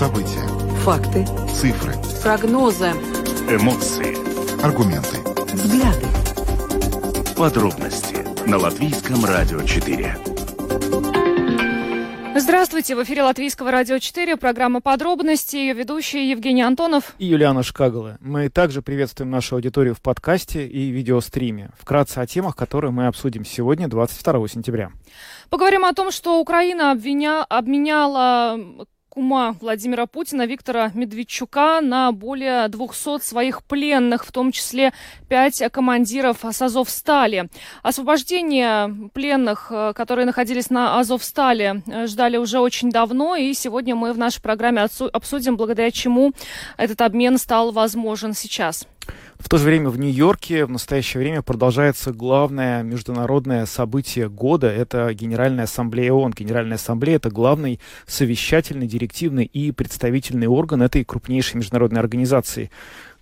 [0.00, 0.48] События.
[0.78, 1.26] Факты.
[1.46, 1.92] Цифры.
[2.22, 2.86] Прогнозы.
[3.50, 4.16] Эмоции.
[4.64, 5.18] Аргументы.
[5.52, 6.06] Взгляды.
[7.36, 8.16] Подробности
[8.48, 10.16] на Латвийском радио 4.
[12.34, 18.16] Здравствуйте, в эфире Латвийского радио 4, программа «Подробности», ее ведущие Евгений Антонов и Юлиана Шкагала.
[18.20, 21.72] Мы также приветствуем нашу аудиторию в подкасте и видеостриме.
[21.78, 24.92] Вкратце о темах, которые мы обсудим сегодня, 22 сентября.
[25.50, 27.44] Поговорим о том, что Украина обвиня...
[27.44, 28.58] обменяла
[29.10, 34.92] кума Владимира Путина Виктора Медведчука на более 200 своих пленных, в том числе
[35.28, 37.50] пять командиров с Азовстали.
[37.82, 44.12] Освобождение пленных, э, которые находились на Азовстали, э, ждали уже очень давно, и сегодня мы
[44.12, 46.32] в нашей программе обсудим, благодаря чему
[46.78, 48.86] этот обмен стал возможен сейчас.
[49.38, 54.68] В то же время в Нью-Йорке в настоящее время продолжается главное международное событие года.
[54.68, 56.34] Это Генеральная Ассамблея ООН.
[56.36, 62.70] Генеральная Ассамблея— это главный совещательный, директивный и представительный орган этой крупнейшей международной организации.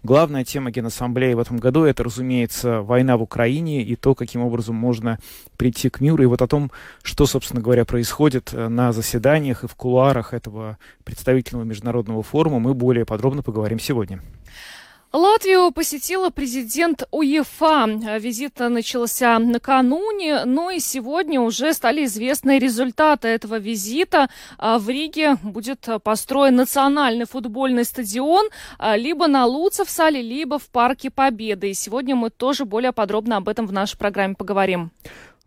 [0.05, 4.77] Главная тема Генассамблеи в этом году это, разумеется, война в Украине и то, каким образом
[4.77, 5.19] можно
[5.57, 6.23] прийти к миру.
[6.23, 6.71] И вот о том,
[7.03, 12.75] что, собственно говоря, происходит э, на заседаниях и в кулуарах этого представительного международного форума, мы
[12.75, 14.21] более подробно поговорим сегодня.
[15.11, 18.19] Латвию посетила президент УЕФА.
[18.19, 24.29] Визит начался накануне, но и сегодня уже стали известны результаты этого визита.
[24.59, 31.11] А в Риге будет построен национальный футбольный стадион а, либо на Луцевсале, либо в Парке
[31.11, 31.71] Победы.
[31.71, 34.91] И сегодня мы тоже более подробно об этом в нашей программе поговорим.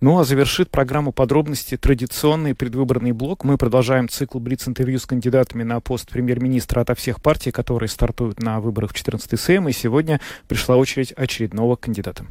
[0.04, 3.44] Ну а завершит программу подробности традиционный предвыборный блок.
[3.44, 8.60] Мы продолжаем цикл Блиц-интервью с кандидатами на пост премьер-министра ото всех партий, которые стартуют на
[8.60, 9.68] выборах в 14 СМ.
[9.68, 12.26] И сегодня пришла очередь очередного кандидата.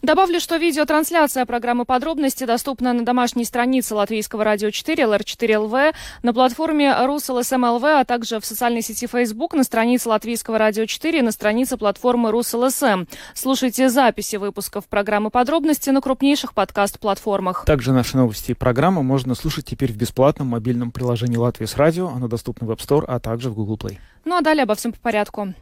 [0.00, 6.90] Добавлю, что видеотрансляция программы подробности доступна на домашней странице Латвийского радио 4, LR4LV, на платформе
[7.04, 11.76] rus.lsm.lv, а также в социальной сети Facebook, на странице Латвийского радио 4 и на странице
[11.76, 13.04] платформы Rus.LSM.
[13.34, 17.64] Слушайте записи выпусков программы подробности на крупнейших подкаст-платформах платформах.
[17.64, 22.08] Также наши новости и программы можно слушать теперь в бесплатном мобильном приложении «Latvijas Radio».
[22.08, 23.98] Оно доступно в App Store, а также в Google Play.
[24.24, 25.54] Ну а далее обо всем по порядку.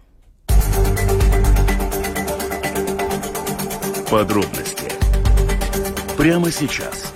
[4.11, 4.93] Подробности
[6.19, 7.08] прямо сейчас.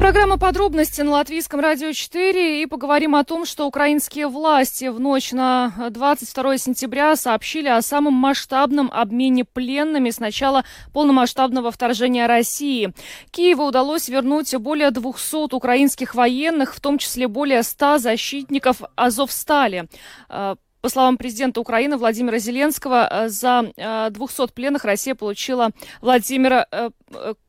[0.00, 5.30] Программа подробности на Латвийском радио 4 и поговорим о том, что украинские власти в ночь
[5.30, 12.94] на 22 сентября сообщили о самом масштабном обмене пленными с начала полномасштабного вторжения России.
[13.30, 19.86] Киеву удалось вернуть более 200 украинских военных, в том числе более 100 защитников Азовстали.
[20.30, 23.70] Э, по словам президента Украины Владимира Зеленского, э, за
[24.10, 26.66] 200 э, пленных Россия получила Владимира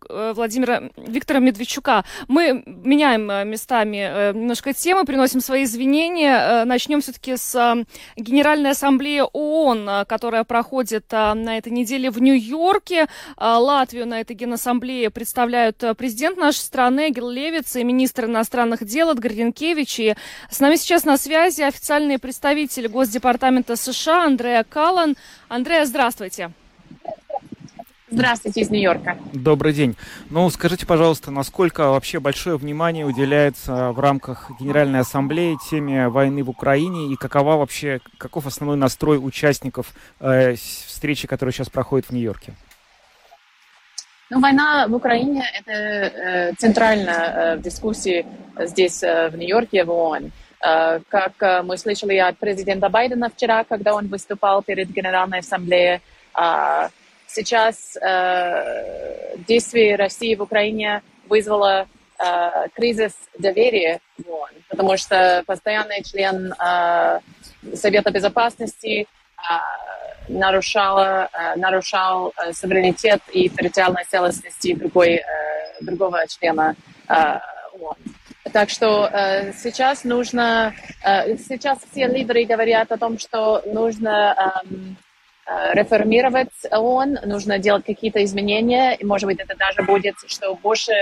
[0.10, 2.04] Владимира Виктора Медведчука.
[2.28, 6.66] Мы меняем э, местами э, немножко темы, приносим свои извинения.
[6.66, 7.86] Начнем все-таки с
[8.16, 13.08] Генеральной Ассамблеи ООН, которая проходит на этой неделе в Нью-Йорке.
[13.38, 19.32] Латвию на этой Генассамблее представляют президент нашей страны Гил Левиц и министр иностранных дел Эдгар.
[19.32, 20.16] И
[20.50, 25.16] с нами сейчас на связи официальный представитель Госдепартамента США Андреа Каллан.
[25.48, 26.12] Андреа, здравствуйте.
[26.22, 26.52] Здравствуйте
[28.12, 29.18] из Нью-Йорка.
[29.34, 29.96] Добрый день.
[30.30, 36.50] Ну, скажите, пожалуйста, насколько вообще большое внимание уделяется в рамках Генеральной Ассамблеи теме войны в
[36.50, 42.54] Украине и какова вообще, каков основной настрой участников э, встречи, которая сейчас проходит в Нью-Йорке?
[44.30, 48.26] Ну, война в Украине– это э, центрально э, в дискуссии
[48.60, 50.32] здесь, э, в Нью-Йорке, в ООН.
[50.64, 56.00] Э, как э, мы слышали от президента Байдена вчера, когда он выступал перед Генеральной Ассамблеей,
[56.40, 56.90] э,
[57.34, 61.88] сейчас э, действие России в Украине вызвало
[62.20, 67.20] э, кризис доверия в ООН, потому что постоянный член э,
[67.76, 69.06] Совета Безопасности э,
[70.28, 75.24] нарушала, э, нарушал э, суверенитет и территориальную целостность другой, э,
[75.82, 76.76] другого члена
[77.08, 77.14] э,
[77.80, 77.98] ООН.
[78.52, 80.74] Так что э, сейчас нужно,
[81.04, 85.01] э, сейчас все лидеры говорят о том, что нужно Э,
[85.74, 90.94] реформировать ООН, нужно делать какие-то изменения, и, может быть, это даже будет, что больше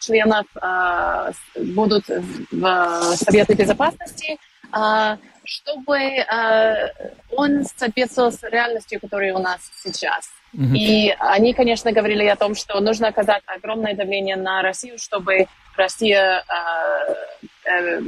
[0.00, 2.04] членов э, будут
[2.50, 4.38] в Совете Безопасности,
[4.72, 6.90] э, чтобы э,
[7.30, 10.30] он соответствовал с реальностью, которая у нас сейчас.
[10.54, 10.76] Mm-hmm.
[10.76, 15.46] И они, конечно, говорили о том, что нужно оказать огромное давление на Россию, чтобы
[15.76, 17.14] Россия э,
[17.64, 18.00] э,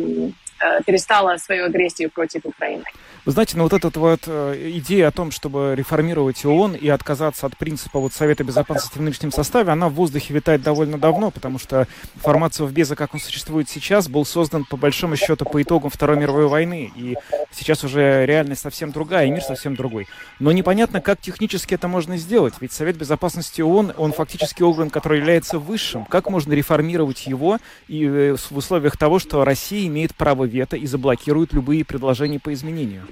[0.61, 2.84] э, перестала свою агрессию против Украины.
[3.28, 7.44] Вы знаете, ну вот эта вот э, идея о том, чтобы реформировать ООН и отказаться
[7.44, 11.58] от принципа вот Совета Безопасности в нынешнем составе, она в воздухе витает довольно давно, потому
[11.58, 16.16] что формат Совбеза, как он существует сейчас, был создан по большому счету по итогам Второй
[16.16, 17.16] мировой войны, и
[17.50, 20.08] сейчас уже реальность совсем другая, и мир совсем другой.
[20.38, 25.19] Но непонятно, как технически это можно сделать, ведь Совет Безопасности ООН, он фактически орган, который
[25.19, 26.06] является высшим.
[26.06, 27.58] Как можно реформировать его
[27.88, 32.54] и э, в условиях того, что Россия имеет право вето и заблокирует любые предложения по
[32.54, 33.06] изменению?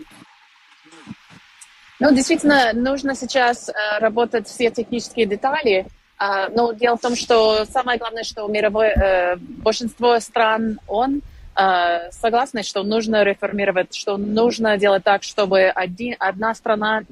[1.99, 5.87] Ну, действительно, нужно сейчас э, работать все технические детали.
[6.21, 11.23] Э, но дело в том, что самое главное, что мировое, э, большинство стран, он
[11.59, 17.03] э, согласны, что нужно реформировать, что нужно делать так, чтобы один, одна страна,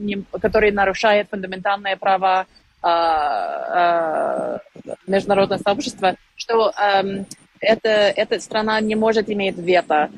[0.41, 2.45] которая нарушает фундаментальные права
[2.83, 4.59] э, э,
[5.07, 7.25] международного сообщества, что э,
[7.61, 10.11] это, эта страна не может иметь вето.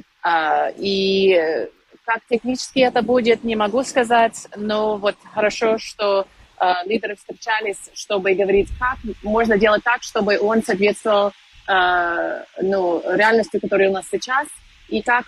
[0.77, 1.69] И
[2.07, 6.27] как технически это будет, не могу сказать, но вот хорошо, что
[6.59, 11.33] э, лидеры встречались, чтобы говорить, как можно делать так, чтобы он соответствовал
[11.69, 14.47] э, ну, реальности, которая у нас сейчас,
[14.89, 15.27] и как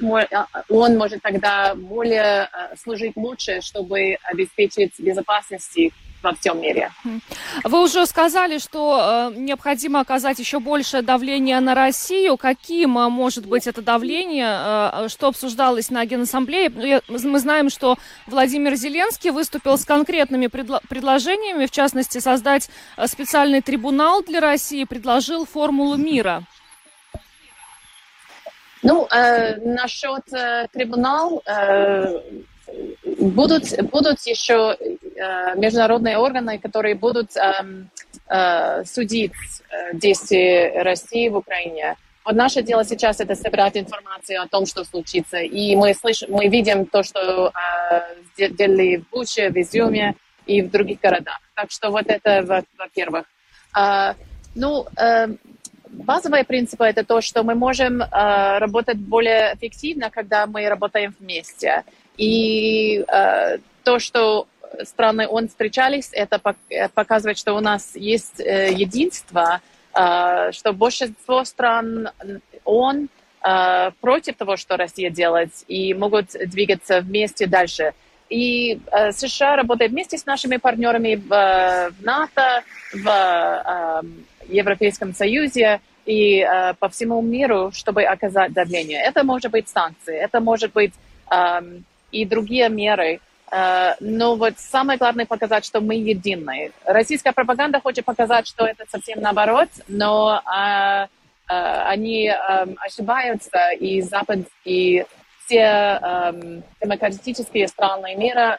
[0.68, 5.78] он может тогда более э, служить лучше, чтобы обеспечить безопасность
[6.22, 6.90] во всем мире.
[7.64, 12.36] Вы уже сказали, что э, необходимо оказать еще большее давление на Россию.
[12.36, 14.48] Каким э, может быть это давление?
[14.48, 16.70] Э, что обсуждалось на Генассамблее?
[17.08, 17.96] Ну, мы знаем, что
[18.26, 24.84] Владимир Зеленский выступил с конкретными предло- предложениями, в частности, создать э, специальный трибунал для России,
[24.84, 26.44] предложил формулу мира.
[28.82, 32.20] Ну, э, насчет э, трибунал, э,
[33.18, 37.64] будут, будут еще э, международные органы, которые будут э,
[38.28, 39.32] э, судить
[39.70, 41.96] э, действия России в Украине.
[42.24, 45.38] Вот наше дело сейчас это собирать информацию о том, что случится.
[45.38, 47.52] И мы слышим, мы видим то, что
[47.90, 50.14] э, делали в Буче, в Изюме
[50.46, 51.40] и в других городах.
[51.54, 53.24] Так что вот это, во-первых.
[53.76, 54.14] Э,
[54.54, 55.28] ну, э,
[55.90, 61.84] базовые принципы это то, что мы можем э, работать более эффективно, когда мы работаем вместе.
[62.16, 64.46] И э, то, что
[64.84, 66.40] страны ООН встречались, это
[66.94, 69.60] показывает, что у нас есть э, единство,
[69.94, 72.10] э, что большинство стран
[72.64, 73.08] ООН
[73.42, 77.92] э, против того, что Россия делает, и могут двигаться вместе дальше.
[78.30, 84.02] И э, США работает вместе с нашими партнерами в, в НАТО, в э,
[84.48, 89.00] Европейском Союзе и э, по всему миру, чтобы оказать давление.
[89.02, 90.92] Это может быть санкции, это может быть
[91.30, 91.60] э,
[92.12, 93.20] и другие меры.
[93.50, 96.72] Э, но вот самое главное показать, что мы едины.
[96.84, 101.06] Российская пропаганда хочет показать, что это совсем наоборот, но э,
[101.48, 105.04] э, они ошибаются, и Запад, и
[105.48, 108.58] все демократические страны мира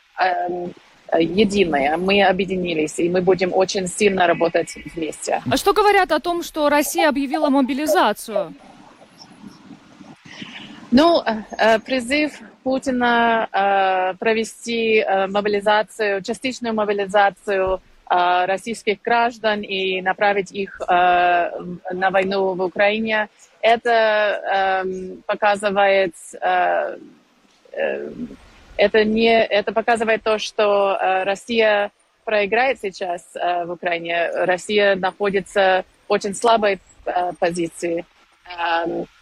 [1.17, 1.97] единые.
[1.97, 5.41] Мы объединились, и мы будем очень сильно работать вместе.
[5.49, 8.53] А что говорят о том, что Россия объявила мобилизацию?
[10.91, 11.23] Ну,
[11.85, 21.51] призыв Путина э, провести э, мобилизацию, частичную мобилизацию э, российских граждан и направить их э,
[21.93, 23.29] на войну в Украине.
[23.61, 26.97] Это э, показывает э,
[27.71, 28.09] э,
[28.77, 31.91] это не это показывает то, что э, Россия
[32.23, 34.29] проиграет сейчас э, в Украине.
[34.45, 38.05] Россия находится в очень слабой э, позиции.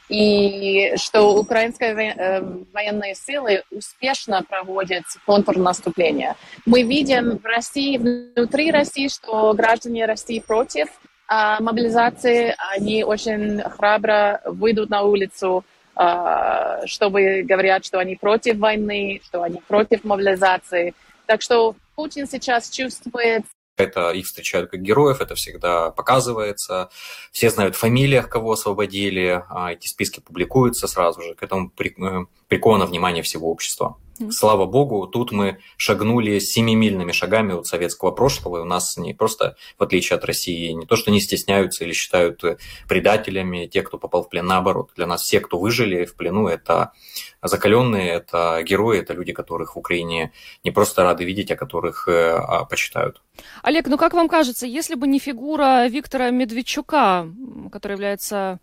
[0.10, 2.42] И что украинские э,
[2.74, 6.36] военные силы успешно проводят контрнаступление.
[6.66, 10.88] Мы видим в России, внутри России, что граждане России против
[11.28, 19.22] а, мобилизации, они очень храбро выйдут на улицу, а, чтобы говорят, что они против войны,
[19.26, 20.94] что они против мобилизации.
[21.26, 23.44] Так что Путин сейчас чувствует
[23.78, 26.90] это их встречают как героев, это всегда показывается.
[27.32, 31.36] Все знают в фамилиях, кого освободили, а эти списки публикуются сразу же.
[31.36, 33.98] К этому э, приковано внимание всего общества.
[34.32, 39.56] Слава богу, тут мы шагнули семимильными шагами от советского прошлого, и у нас не просто,
[39.78, 42.44] в отличие от России, не то, что не стесняются или считают
[42.88, 44.92] предателями те, кто попал в плен, наоборот.
[44.96, 46.94] Для нас все, кто выжили в плену, это
[47.42, 50.32] закаленные, это герои, это люди, которых в Украине
[50.64, 53.22] не просто рады видеть, а которых э, а, почитают.
[53.64, 57.28] Олег, ну как вам кажется, если бы не фигура Виктора Медведчука,
[57.72, 58.60] который является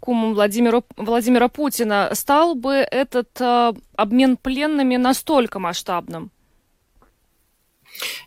[0.00, 6.30] кумом Владимира, Владимира Путина, стал бы этот э, обмен пленными настолько масштабным?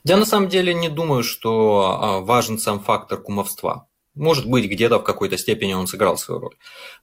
[0.03, 3.87] Я на самом деле не думаю, что а, важен сам фактор кумовства.
[4.13, 6.55] Может быть, где-то в какой-то степени он сыграл свою роль.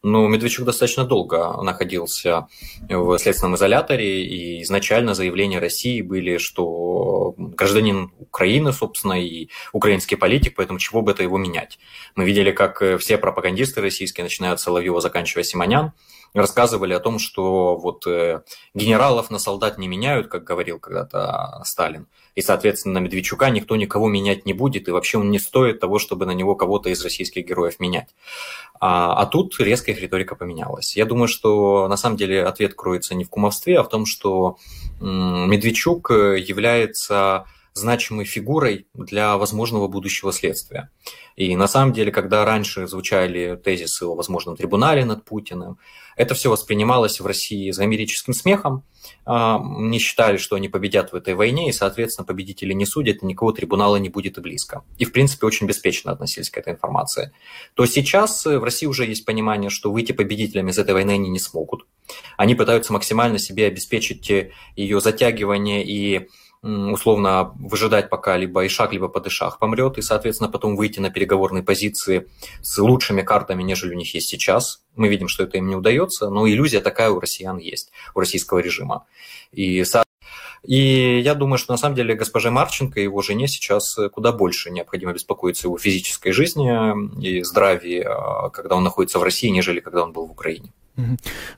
[0.03, 2.49] Но Медведчук достаточно долго находился
[2.87, 10.55] в следственном изоляторе, и изначально заявления России были, что гражданин Украины, собственно, и украинский политик,
[10.57, 11.79] поэтому чего бы это его менять.
[12.15, 15.93] Мы видели, как все пропагандисты российские, начиная от Соловьева, заканчивая Симонян,
[16.35, 18.43] рассказывали о том, что вот э,
[18.75, 22.07] генералов на солдат не меняют, как говорил когда-то Сталин,
[22.39, 26.25] и, соответственно, Медведчука никто никого менять не будет, и вообще он не стоит того, чтобы
[26.25, 28.15] на него кого-то из российских героев менять.
[28.79, 30.97] А, а тут резко их риторика поменялась.
[30.97, 34.57] Я думаю, что на самом деле ответ кроется не в кумовстве, а в том, что
[35.01, 37.45] Медведчук является
[37.79, 40.91] значимой фигурой для возможного будущего следствия.
[41.37, 45.79] И на самом деле, когда раньше звучали тезисы о возможном трибунале над Путиным,
[46.17, 48.83] это все воспринималось в России за американским смехом.
[49.25, 53.27] А, не считали, что они победят в этой войне, и, соответственно, победители не судят, и
[53.27, 54.83] никакого трибунала не будет и близко.
[54.99, 57.33] И, в принципе, очень беспечно относились к этой информации.
[57.75, 61.39] То сейчас в России уже есть понимание, что выйти победителями из этой войны они не
[61.39, 61.87] смогут.
[62.37, 64.29] Они пытаются максимально себе обеспечить
[64.75, 66.29] ее затягивание и
[66.63, 72.29] условно выжидать, пока либо Ишак, либо Падышах помрет, и, соответственно, потом выйти на переговорные позиции
[72.63, 74.83] с лучшими картами, нежели у них есть сейчас.
[74.97, 78.59] Мы видим, что это им не удается, но иллюзия такая у россиян есть, у российского
[78.59, 79.07] режима.
[79.53, 79.85] И,
[80.65, 84.71] и я думаю, что на самом деле госпоже Марченко и его жене сейчас куда больше
[84.71, 90.03] необходимо беспокоиться его физической жизни и здравии, а, когда он находится в России, нежели когда
[90.03, 90.73] он был в Украине.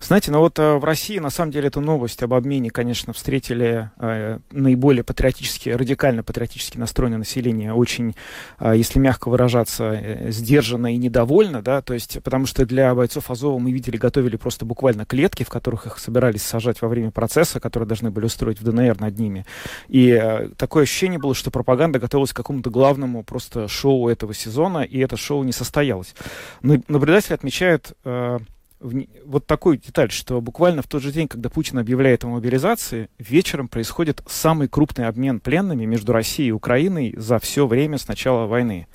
[0.00, 3.90] Знаете, ну вот э, в России, на самом деле, эту новость об обмене, конечно, встретили
[3.98, 8.14] э, наиболее патриотически, радикально патриотически настроенное население, очень,
[8.58, 13.30] э, если мягко выражаться, э, сдержанно и недовольно, да, то есть, потому что для бойцов
[13.30, 17.60] Азова мы видели, готовили просто буквально клетки, в которых их собирались сажать во время процесса,
[17.60, 19.46] которые должны были устроить в ДНР над ними.
[19.88, 24.80] И э, такое ощущение было, что пропаганда готовилась к какому-то главному просто шоу этого сезона,
[24.80, 26.14] и это шоу не состоялось.
[26.62, 27.92] Наблюдатели отмечают...
[28.04, 28.38] Э,
[28.80, 33.68] вот такую деталь, что буквально в тот же день, когда Путин объявляет о мобилизации, вечером
[33.68, 38.86] происходит самый крупный обмен пленными между Россией и Украиной за все время с начала войны.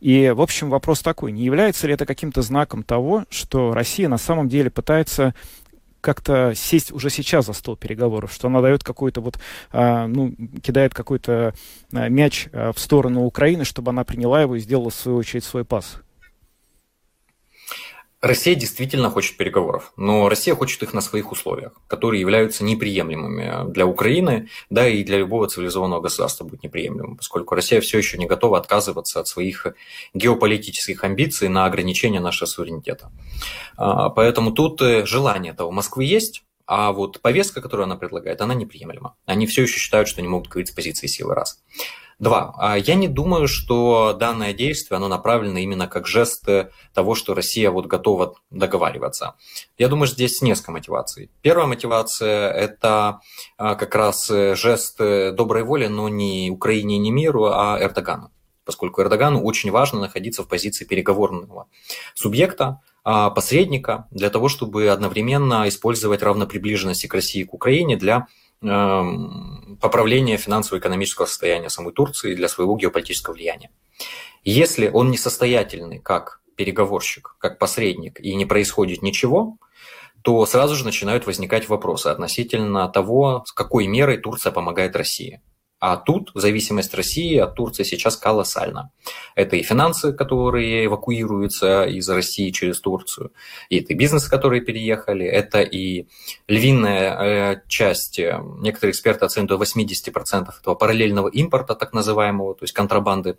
[0.00, 4.18] И, в общем, вопрос такой, не является ли это каким-то знаком того, что Россия на
[4.18, 5.34] самом деле пытается
[6.00, 9.38] как-то сесть уже сейчас за стол переговоров, что она дает какой-то вот,
[9.70, 11.54] а, ну, кидает какой-то
[11.92, 15.44] а, мяч а, в сторону Украины, чтобы она приняла его и сделала, в свою очередь,
[15.44, 16.00] свой пас.
[18.20, 23.86] Россия действительно хочет переговоров, но Россия хочет их на своих условиях, которые являются неприемлемыми для
[23.86, 28.58] Украины, да и для любого цивилизованного государства будет неприемлемым, поскольку Россия все еще не готова
[28.58, 29.66] отказываться от своих
[30.12, 33.10] геополитических амбиций на ограничение нашего суверенитета.
[33.76, 38.54] А, поэтому тут э, желание этого Москвы есть, а вот повестка, которую она предлагает, она
[38.54, 39.16] неприемлема.
[39.24, 41.62] Они все еще считают, что не могут говорить с позиции силы раз.
[42.20, 42.54] Два.
[42.58, 46.46] А я не думаю, что данное действие, оно направлено именно как жест
[46.92, 49.36] того, что Россия вот готова договариваться.
[49.78, 51.30] Я думаю, что здесь несколько мотиваций.
[51.40, 53.20] Первая мотивация– это
[53.56, 58.30] а, как раз жест доброй воли, но не Украине, не миру, а Эрдогану
[58.66, 61.66] поскольку Эрдогану очень важно находиться в позиции переговорного
[62.14, 68.28] субъекта, а, посредника, для того, чтобы одновременно использовать равноприближенности к России и к Украине для
[68.62, 73.70] Эм, поправления финансово-экономического состояния самой Турции для своего геополитического влияния.
[74.44, 79.56] Если он несостоятельный как переговорщик, как посредник, и не происходит ничего,
[80.22, 85.40] то сразу же начинают возникать вопросы относительно того, с какой мерой Турция помогает России.
[85.80, 88.92] А тут зависимость России от Турции сейчас колоссальна.
[89.34, 93.32] Это и финансы, которые эвакуируются из России через Турцию,
[93.70, 96.06] и это бизнес, которые переехали, это и
[96.48, 102.64] львиная э, часть, э, некоторые эксперты оценивают до 80% этого параллельного импорта, так называемого, то
[102.64, 103.38] есть контрабанды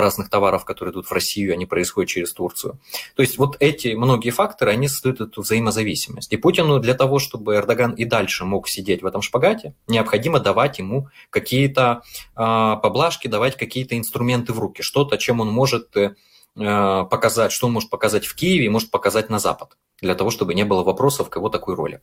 [0.00, 2.78] разных товаров, которые идут в Россию, они происходят через Турцию.
[3.14, 6.32] То есть вот эти многие факторы, они создают эту взаимозависимость.
[6.32, 10.78] И Путину для того, чтобы Эрдоган и дальше мог сидеть в этом шпагате, необходимо давать
[10.78, 12.02] ему какие-то
[12.34, 16.14] э, поблажки, давать какие-то инструменты в руки, что-то, чем он может э,
[16.54, 20.64] показать, что он может показать в Киеве может показать на Запад, для того, чтобы не
[20.64, 22.00] было вопросов к его такой роли.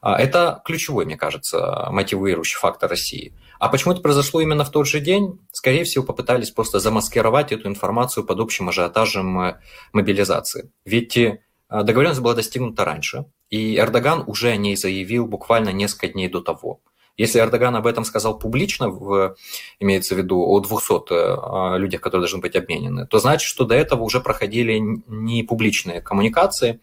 [0.00, 3.34] А, это ключевой, мне кажется, мотивирующий фактор России.
[3.58, 5.40] А почему это произошло именно в тот же день?
[5.52, 9.60] Скорее всего, попытались просто замаскировать эту информацию под общим ажиотажем э,
[9.92, 10.70] мобилизации.
[10.84, 16.28] Ведь э, договоренность была достигнута раньше, и Эрдоган уже о ней заявил буквально несколько дней
[16.28, 16.80] до того.
[17.18, 19.36] Если Эрдоган об этом сказал публично, в,
[19.80, 23.74] имеется в виду о 200 э, людях, которые должны быть обменены, то значит, что до
[23.74, 26.80] этого уже проходили не публичные коммуникации,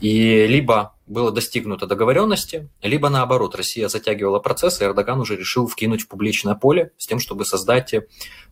[0.00, 6.02] и либо было достигнуто договоренности, либо наоборот, Россия затягивала процесс, и Эрдоган уже решил вкинуть
[6.02, 7.94] в публичное поле с тем, чтобы создать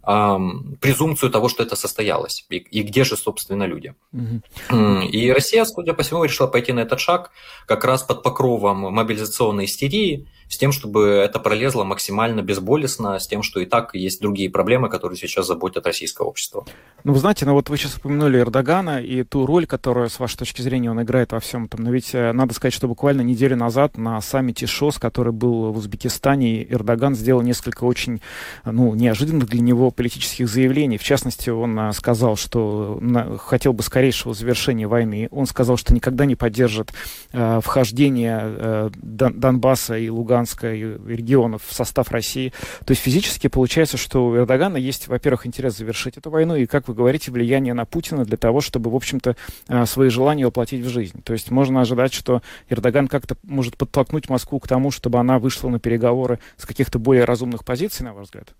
[0.02, 3.94] презумпцию того, что это состоялось, и, и где же, собственно, люди.
[4.12, 5.00] Угу.
[5.12, 7.30] И Россия, судя по всему, решила пойти на этот шаг
[7.66, 13.42] как раз под покровом мобилизационной истерии, с тем, чтобы это пролезло максимально безболезненно, с тем,
[13.42, 16.66] что и так есть другие проблемы, которые сейчас заботят российское общество.
[17.04, 20.38] Ну, вы знаете, ну вот вы сейчас упомянули Эрдогана и ту роль, которую, с вашей
[20.38, 21.84] точки зрения, он играет во всем этом.
[21.84, 25.76] Но ведь э, надо сказать, что буквально неделю назад на саммите ШОС, который был в
[25.78, 28.20] Узбекистане, Эрдоган сделал несколько очень
[28.64, 30.98] ну, неожиданных для него политических заявлений.
[30.98, 33.00] В частности, он э, сказал, что
[33.38, 35.28] хотел бы скорейшего завершения войны.
[35.30, 36.92] Он сказал, что никогда не поддержит
[37.32, 42.52] э, вхождение э, Донбасса и Луганска и регионов в состав России.
[42.84, 46.88] То есть физически получается, что у Эрдогана есть, во-первых, интерес завершить эту войну, и, как
[46.88, 49.36] вы говорите, влияние на Путина для того, чтобы, в общем-то,
[49.68, 51.22] а, свои желания воплотить в жизнь.
[51.22, 52.29] То есть можно ожидать, что
[52.68, 57.24] Эрдоган как-то может подтолкнуть Москву к тому, чтобы она вышла на переговоры с каких-то более
[57.24, 58.54] разумных позиций, на ваш взгляд?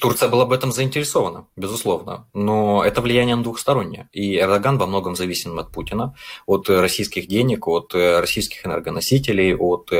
[0.00, 4.08] Турция была в этом заинтересована, безусловно, но это влияние двухстороннее.
[4.12, 9.92] И Эрдоган во многом зависим от Путина, от российских денег, от российских энергоносителей, от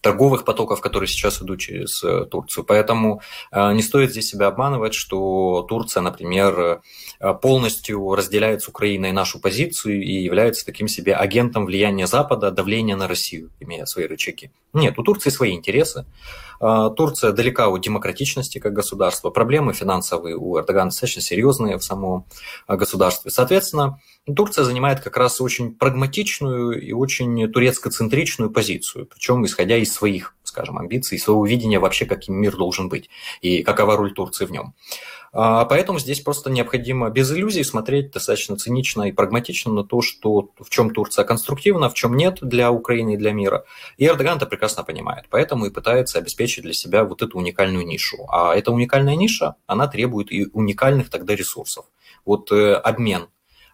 [0.00, 2.64] торговых потоков, которые сейчас идут через э, Турцию.
[2.64, 3.20] Поэтому
[3.52, 6.80] э, не стоит здесь себя обманывать, что Турция, например,
[7.20, 12.96] э, полностью разделяет с Украиной нашу позицию и является таким себе агентом влияния Запада, давления
[12.96, 14.50] на Россию, имея свои рычаги.
[14.72, 16.06] Нет, у Турции свои интересы.
[16.60, 19.30] Турция далека от демократичности как государства.
[19.30, 22.26] Проблемы финансовые у Эрдогана достаточно серьезные в самом
[22.68, 23.30] государстве.
[23.30, 30.36] Соответственно, Турция занимает как раз очень прагматичную и очень турецко-центричную позицию, причем исходя из своих,
[30.42, 33.08] скажем, амбиций, своего видения вообще, каким мир должен быть
[33.40, 34.74] и какова роль Турции в нем.
[35.32, 40.50] А, поэтому здесь просто необходимо без иллюзий смотреть достаточно цинично и прагматично на то, что
[40.58, 43.64] в чем Турция конструктивна, в чем нет для Украины и для мира.
[43.96, 48.26] И Эрдоган это прекрасно понимает, поэтому и пытается обеспечить для себя вот эту уникальную нишу.
[48.28, 51.86] А эта уникальная ниша, она требует и уникальных тогда ресурсов.
[52.24, 53.28] Вот э, обмен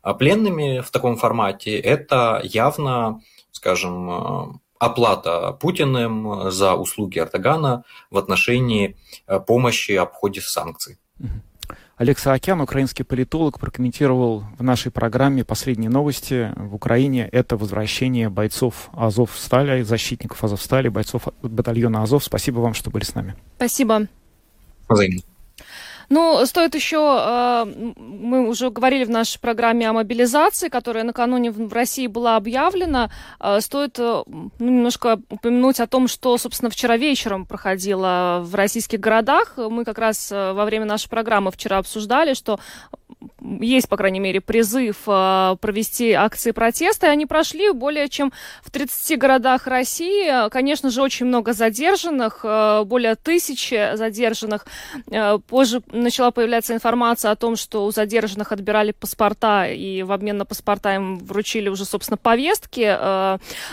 [0.07, 7.83] а пленными в таком формате, это явно, скажем, оплата Путиным за услуги Эрдогана
[8.13, 8.97] в отношении
[9.27, 10.99] э, помощи обходе санкций.
[11.97, 17.29] Олег Саакян, украинский политолог, прокомментировал в нашей программе последние новости в Украине.
[17.33, 22.23] Это возвращение бойцов Азов Стали, защитников Азов Стали, бойцов батальона Азов.
[22.23, 23.35] Спасибо вам, что были с нами.
[23.57, 24.07] Спасибо.
[24.89, 25.23] Взаимно.
[26.09, 31.73] Ну, стоит еще, э, мы уже говорили в нашей программе о мобилизации, которая накануне в
[31.73, 33.11] России была объявлена.
[33.41, 39.01] Э, стоит э, ну, немножко упомянуть о том, что, собственно, вчера вечером проходило в российских
[39.01, 39.55] городах.
[39.57, 42.61] Мы как раз во время нашей программы вчера обсуждали, что
[43.41, 48.71] есть, по крайней мере, призыв э, провести акции протеста, и они прошли более чем в
[48.71, 50.49] 30 городах России.
[50.51, 54.67] Конечно же, очень много задержанных, э, более тысячи задержанных.
[55.11, 60.37] Э, позже начала появляться информация о том, что у задержанных отбирали паспорта, и в обмен
[60.39, 62.97] на паспорта им вручили уже, собственно, повестки.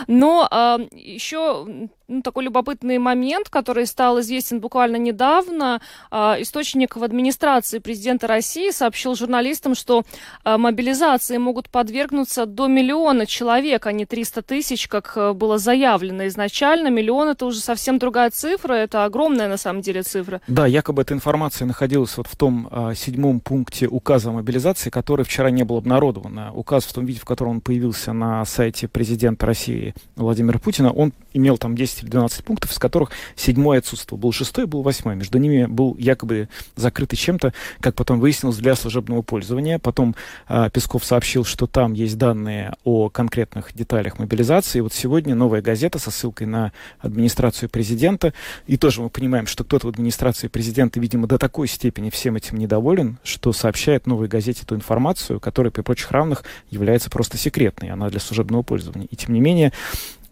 [0.08, 5.82] Но еще ну, такой любопытный момент, который стал известен буквально недавно.
[6.12, 10.04] А, источник в администрации президента России сообщил журналистам, что
[10.44, 16.28] а, мобилизации могут подвергнуться до миллиона человек, а не 300 тысяч, как э, было заявлено
[16.28, 16.90] изначально.
[16.90, 20.42] Миллион это уже совсем другая цифра, это огромная на самом деле цифра.
[20.48, 25.24] Да, якобы эта информация находилась вот в том а, седьмом пункте указа о мобилизации, который
[25.26, 26.52] вчера не был обнародован.
[26.54, 31.14] Указ в том виде, в котором он появился на сайте президента России Владимира Путина, он
[31.34, 34.20] имел там 10 или 12 пунктов, из которых седьмой отсутствовал.
[34.20, 35.16] Был шестой, был восьмой.
[35.16, 39.80] Между ними был якобы закрытый чем-то, как потом выяснилось, для служебного пользования.
[39.80, 40.16] Потом
[40.48, 44.80] э, Песков сообщил, что там есть данные о конкретных деталях мобилизации.
[44.80, 48.34] И вот сегодня новая газета со ссылкой на администрацию президента.
[48.68, 52.58] И тоже мы понимаем, что кто-то в администрации президента, видимо, до такой степени всем этим
[52.58, 57.90] недоволен, что сообщает новой газете ту информацию, которая при прочих равных является просто секретной.
[57.90, 59.08] Она для служебного пользования.
[59.10, 59.74] И тем не менее,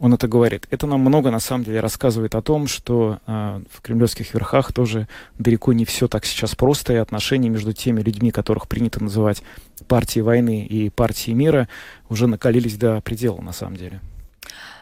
[0.02, 0.66] он это говорит.
[0.72, 5.08] Это нам много, на самом деле, рассказывает о том, что э, в кремлевских верхах тоже
[5.38, 9.44] далеко не все так сейчас просто, и отношения между теми людьми, которых принято называть
[9.88, 11.70] партией войны и партией мира,
[12.10, 14.02] уже накалились до предела, на самом деле.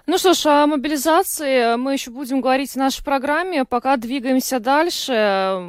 [0.10, 5.62] Ну что ж, о мобилизации мы еще будем говорить в нашей программе, пока двигаемся дальше.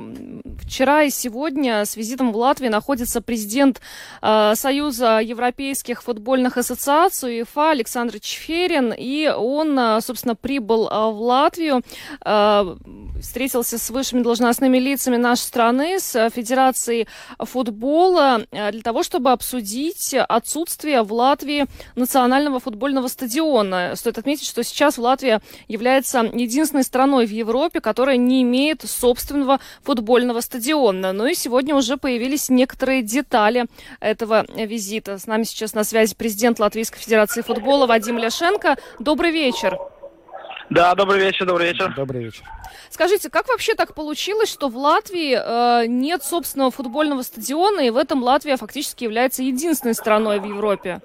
[0.62, 3.82] Вчера и сегодня с визитом в Латвии находится президент
[4.22, 11.20] э, Союза Европейских футбольных ассоциаций УЕФА Александр Чферин, и он, э, собственно, прибыл э, в
[11.20, 11.82] Латвию,
[12.24, 12.76] э,
[13.20, 20.14] встретился с высшими должностными лицами нашей страны, с Федерацией футбола, э, для того, чтобы обсудить
[20.14, 23.96] отсутствие в Латвии национального футбольного стадиона.
[23.96, 29.58] Стоит отметить, отметить, что сейчас Латвия является единственной страной в Европе, которая не имеет собственного
[29.82, 31.12] футбольного стадиона.
[31.12, 33.66] Ну и сегодня уже появились некоторые детали
[33.98, 35.18] этого визита.
[35.18, 38.76] С нами сейчас на связи президент Латвийской Федерации футбола Вадим Ляшенко.
[39.00, 39.76] Добрый вечер.
[40.70, 41.92] Да, добрый вечер, добрый вечер.
[41.96, 42.44] Добрый вечер.
[42.90, 47.96] Скажите, как вообще так получилось, что в Латвии э, нет собственного футбольного стадиона, и в
[47.96, 51.00] этом Латвия фактически является единственной страной в Европе?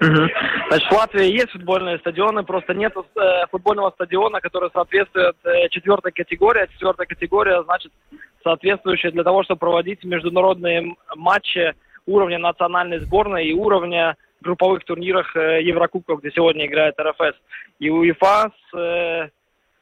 [0.00, 0.28] Угу.
[0.68, 6.12] Значит, в Латвии есть футбольные стадионы, просто нет э, футбольного стадиона, который соответствует э, четвертой
[6.12, 6.62] категории.
[6.62, 7.92] А четвертая категория, значит,
[8.44, 11.74] соответствующая для того, чтобы проводить международные матчи
[12.06, 17.36] уровня национальной сборной и уровня групповых турнирах э, Еврокубков, где сегодня играет РФС.
[17.80, 19.28] И УЕФА с э,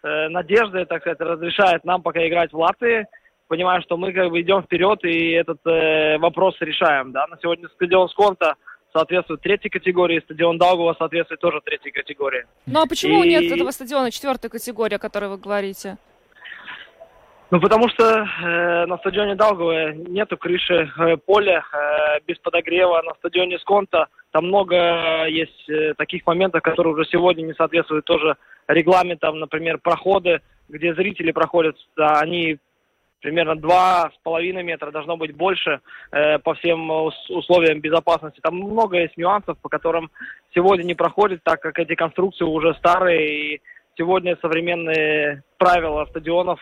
[0.03, 3.07] э, надеждой, так сказать, разрешает нам пока играть в Латвии,
[3.49, 7.13] понимая, что мы как бы идем вперед и этот э, вопрос решаем.
[7.13, 7.27] Да?
[7.27, 8.55] На сегодня стадион Сконта
[8.97, 12.47] соответствует третьей категории, стадион Даугова соответствует тоже третьей категории.
[12.67, 15.99] Ну а почему И- нет этого стадиона четвертой категории, о которой вы говорите?
[17.51, 23.01] Ну, потому что э, на стадионе Даугава нету крыши э, поля э, без подогрева.
[23.03, 28.05] На стадионе Сконта там много э, есть э, таких моментов, которые уже сегодня не соответствуют
[28.05, 29.39] тоже регламентам.
[29.39, 32.59] Например, проходы, где зрители проходят, они
[33.27, 35.81] примерно два с половиной метра, должно быть больше
[36.13, 38.39] э, по всем ус- условиям безопасности.
[38.41, 40.13] Там много есть нюансов, по которым
[40.55, 43.63] сегодня не проходит, так как эти конструкции уже старые, и
[43.99, 46.61] сегодня современные правила стадионов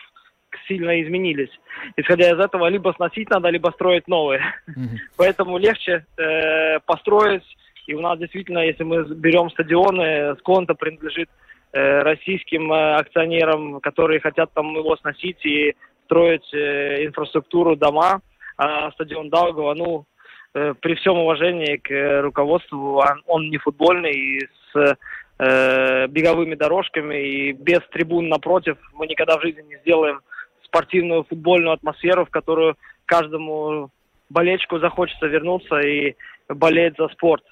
[0.67, 1.51] сильно изменились.
[1.97, 4.41] Исходя из этого, либо сносить надо, либо строить новые.
[4.65, 4.97] Мгм.
[5.17, 7.45] Поэтому легче э, построить.
[7.85, 11.29] И у нас действительно, если мы берем стадионы, Сконта принадлежит
[11.73, 15.75] э, российским э, акционерам, которые хотят там его сносить и
[16.05, 18.21] строить э, инфраструктуру, дома.
[18.57, 20.05] А стадион Даугава, ну,
[20.53, 24.39] э, при всем уважении к э, руководству, он, не футбольный, и
[24.73, 24.97] с
[25.37, 30.21] беговыми дорожками, и без трибун напротив мы никогда в жизни не сделаем
[30.63, 33.89] спортивную футбольную атмосферу, в которую каждому
[34.29, 36.15] болельщику захочется вернуться и
[36.47, 37.43] болеть за спорт.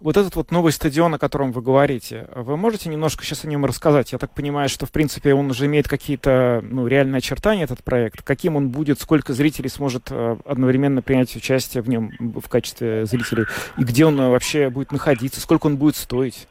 [0.00, 3.64] Вот этот вот новый стадион, о котором вы говорите, вы можете немножко сейчас о нем
[3.64, 4.12] рассказать?
[4.12, 8.22] Я так понимаю, что, в принципе, он уже имеет какие-то ну, реальные очертания, этот проект.
[8.22, 13.46] Каким он будет, сколько зрителей сможет э, одновременно принять участие в нем в качестве зрителей?
[13.78, 15.40] И где он э, вообще будет находиться?
[15.40, 16.48] Сколько он будет стоить?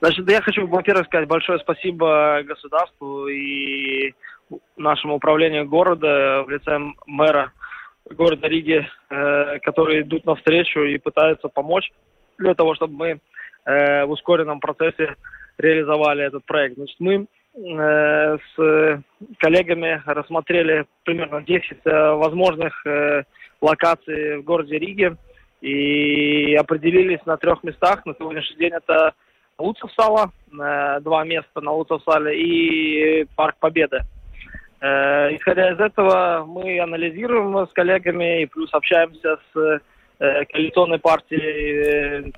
[0.00, 4.14] Значит, я хочу, во-первых, сказать большое спасибо государству и
[4.76, 7.52] нашему управлению города в лице мэра
[8.14, 11.90] города Риги, э, которые идут навстречу и пытаются помочь
[12.38, 13.20] для того, чтобы мы
[13.64, 15.16] э, в ускоренном процессе
[15.58, 16.76] реализовали этот проект.
[16.76, 19.02] Значит, мы э, с
[19.38, 23.24] коллегами рассмотрели примерно 10 э, возможных э,
[23.60, 25.16] локаций в городе Риге
[25.60, 28.06] и определились на трех местах.
[28.06, 29.14] На сегодняшний день это
[29.58, 34.02] Луцевсала, э, два места на Луцевсале и Парк Победы.
[34.80, 39.80] Э, Исходя из этого, мы анализируем с коллегами и плюс общаемся с
[40.20, 42.30] э, коалиционной партией, э,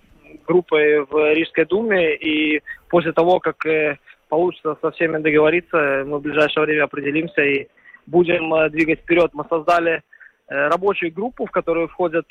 [0.46, 2.16] группой в Рижской думе.
[2.16, 3.98] И после того, как э,
[4.28, 7.68] получится со всеми договориться, мы в ближайшее время определимся и
[8.06, 9.30] будем двигать вперед.
[9.34, 10.02] Мы создали
[10.48, 12.26] рабочую группу, в которую входят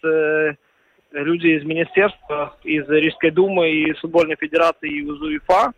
[1.11, 5.73] люди из министерства, из Рижской думы, и футбольной федерации, и из УЕФА.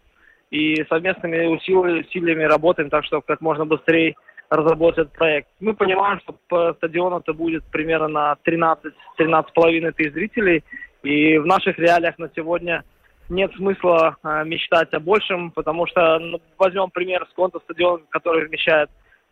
[0.52, 4.16] И совместными усили- усилиями работаем так, чтобы как можно быстрее
[4.50, 5.48] разработать этот проект.
[5.62, 10.64] Мы понимаем, что по стадиону это будет примерно на 13-13,5 тысяч зрителей.
[11.04, 12.84] И в наших реалиях на сегодня
[13.30, 18.90] нет смысла э, мечтать о большем, потому что ну, возьмем пример Сконта стадион, который вмещает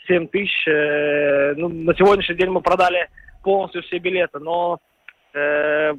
[0.07, 0.67] 7 тысяч.
[0.67, 3.09] Э, ну, на сегодняшний день мы продали
[3.43, 4.79] полностью все билеты, но
[5.33, 5.93] э,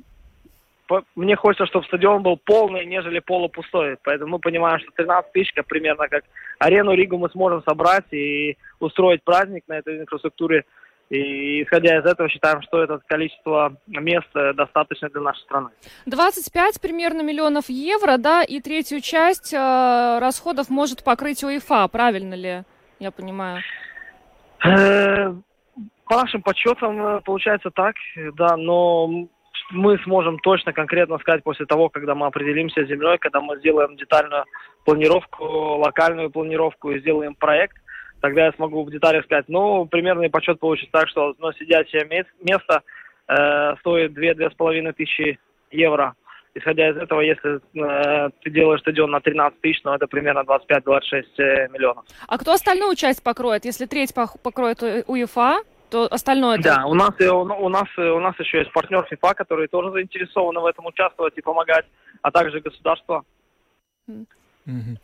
[0.90, 3.96] по- мне хочется, чтобы стадион был полный, нежели полупустой.
[4.02, 6.24] Поэтому мы понимаем, что 13 тысяч, примерно как
[6.58, 10.64] арену Ригу мы сможем собрать и устроить праздник на этой инфраструктуре.
[11.08, 15.70] И исходя из этого считаем, что это количество мест э, достаточно для нашей страны.
[16.06, 22.62] 25 примерно миллионов евро, да, и третью часть э, расходов может покрыть УЕФА, правильно ли
[22.98, 23.60] я понимаю?
[24.64, 25.32] Э,
[26.04, 27.94] По нашим подсчетам э, получается так,
[28.34, 29.28] да, но
[29.70, 33.96] мы сможем точно, конкретно сказать после того, когда мы определимся с землей, когда мы сделаем
[33.96, 34.44] детальную
[34.84, 37.76] планировку, локальную планировку и сделаем проект,
[38.20, 39.46] тогда я смогу в деталях сказать.
[39.48, 42.82] Ну, примерный подсчет получится так, что одно сидячее мес- место
[43.28, 45.38] э, стоит 2-2,5 тысячи
[45.70, 46.14] евро.
[46.52, 51.24] Исходя из этого, если э, ты делаешь стадион на 13 тысяч, ну, это примерно 25-26
[51.38, 52.04] э, миллионов.
[52.26, 53.64] А кто остальную часть покроет?
[53.64, 56.58] Если треть покроет У- УЕФА, то остальное...
[56.58, 59.34] это- Да, у нас, и- у, у нас, и- у нас еще есть партнер ФИФА,
[59.34, 61.86] которые тоже заинтересованы в этом участвовать и помогать,
[62.22, 63.24] а также государство.
[64.66, 64.98] Мгм.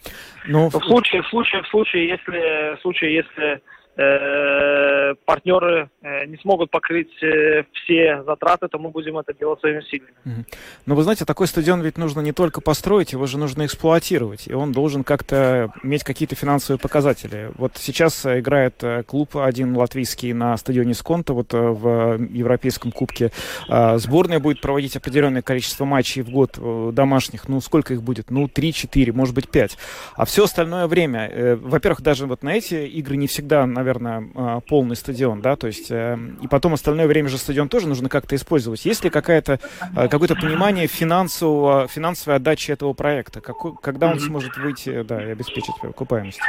[0.48, 3.60] Ну, В случае, в случае, в случае, если, в случае, если э,
[3.96, 10.44] партнеры э, не смогут покрыть э, все затраты, то мы будем это делать своими силами.
[10.84, 14.54] Но вы знаете, такой стадион ведь нужно не только построить, его же нужно эксплуатировать, и
[14.54, 17.50] он должен как-то иметь какие-то финансовые показатели.
[17.56, 22.92] Вот сейчас э, играет э, клуб один латвийский на стадионе Сконта, вот э, в Европейском
[22.92, 23.30] кубке.
[23.68, 27.48] А, Сборная будет проводить определенное количество матчей в год э, домашних.
[27.48, 28.30] Ну, сколько их будет?
[28.30, 29.78] Ну, 3-4, может быть, 5.
[30.14, 34.60] А все остальное время, э, во-первых, даже вот на эти игры не всегда, наверное, а,
[34.60, 38.34] полный стадион, да, то есть, э, и потом остальное время же стадион тоже нужно как-то
[38.34, 38.84] использовать.
[38.84, 39.58] Есть ли какая-то,
[39.96, 43.40] э, какое-то понимание финансового, финансовой отдачи этого проекта?
[43.40, 46.40] Какой, когда он сможет выйти, да, и обеспечить окупаемость?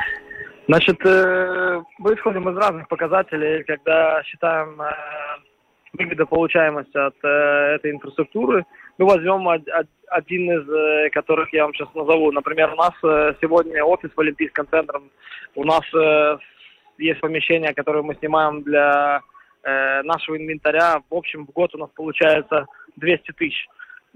[0.68, 4.92] Значит, э, мы исходим из разных показателей, когда считаем э,
[5.94, 7.28] выгодополучаемость от э,
[7.76, 8.66] этой инфраструктуры.
[8.98, 12.32] Мы возьмем од- од- один из э, которых я вам сейчас назову.
[12.32, 15.00] Например, у нас э, сегодня офис в Олимпийском центре.
[15.56, 16.38] У нас э,
[16.98, 19.22] есть помещение, которое мы снимаем для
[19.64, 21.02] э, нашего инвентаря.
[21.10, 23.68] В общем, в год у нас получается 200 тысяч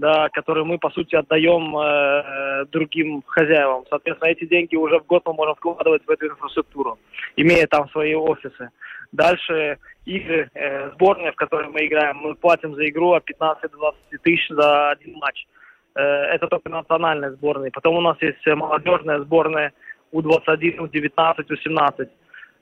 [0.02, 3.86] да, которые мы, по сути, отдаем э, другим хозяевам.
[3.88, 6.98] Соответственно, эти деньги уже в год мы можем вкладывать в эту инфраструктуру,
[7.36, 8.72] имея там свои офисы.
[9.12, 13.78] Дальше игры, э, сборные, в которые мы играем, мы платим за игру от 15 до
[13.78, 15.46] 20 тысяч за один матч.
[15.96, 17.72] Э, это только национальные сборные.
[17.72, 19.72] Потом у нас есть э, молодежная сборная
[20.12, 22.06] У-21, У-19, У-17, э,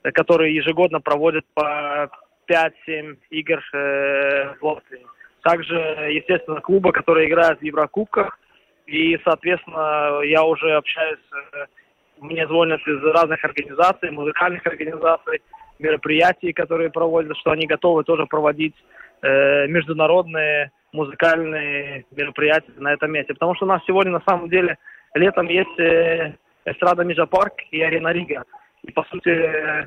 [0.02, 2.10] которые ежегодно проводят по
[2.48, 5.06] 5-7 игр э, в Латвии.
[5.42, 5.74] Также,
[6.10, 8.38] естественно, клубы, которые играют в Еврокубках.
[8.86, 11.18] И, соответственно, я уже общаюсь,
[11.54, 11.66] э,
[12.20, 15.40] мне звонят из разных организаций, музыкальных организаций,
[15.78, 18.74] мероприятий, которые проводят, что они готовы тоже проводить
[19.22, 23.34] э, международные музыкальные мероприятия на этом месте.
[23.34, 24.76] Потому что у нас сегодня, на самом деле,
[25.14, 26.34] летом есть э,
[26.64, 28.44] эстрада Межапарк и арена Рига.
[28.82, 29.30] И, по сути,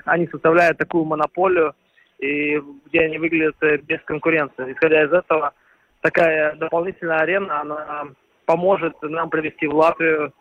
[0.05, 1.73] они составляют такую монополию,
[2.19, 4.71] и где они выглядят без конкуренции.
[4.71, 5.53] Исходя из этого,
[6.01, 8.07] такая дополнительная арена, она
[8.45, 10.33] поможет нам привести в Латвию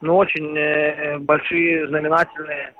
[0.00, 2.74] ну, очень э, большие знаменательные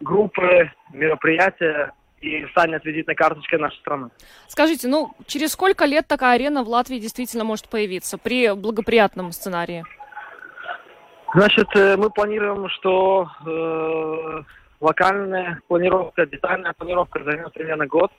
[0.00, 4.10] группы, мероприятия и станет визитной карточкой нашей страны.
[4.48, 9.84] Скажите, ну, через сколько лет такая арена в Латвии действительно может появиться при благоприятном сценарии?
[11.34, 14.42] Значит, э, мы планируем, что э,
[14.80, 18.10] локальная планировка, детальная планировка займет примерно год.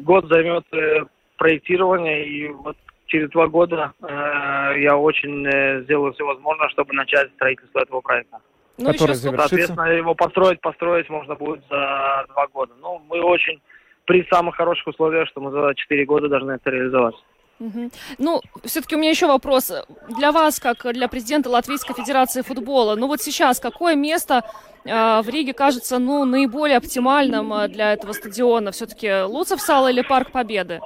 [0.00, 1.04] Год займет э,
[1.36, 7.30] проектирование, и вот через два года э, я очень э, сделаю все возможное, чтобы начать
[7.34, 8.38] строительство этого проекта.
[8.78, 9.48] Ну, Который завершится?
[9.48, 12.72] Соответственно, его построить, построить можно будет за два года.
[12.80, 13.60] Ну, мы очень
[14.06, 17.14] при самых хороших условиях, что мы за четыре года должны это реализовать.
[18.18, 19.72] Ну, все-таки у меня еще вопрос.
[20.08, 24.42] Для вас, как для президента Латвийской Федерации футбола, ну вот сейчас какое место
[24.84, 28.70] э, в Риге кажется, ну, наиболее оптимальным э, для этого стадиона?
[28.70, 30.80] Все-таки Луцев Сала или Парк Победы?